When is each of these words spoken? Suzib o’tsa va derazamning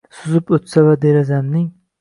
Suzib 0.19 0.53
o’tsa 0.57 0.85
va 0.87 0.97
derazamning 1.05 1.73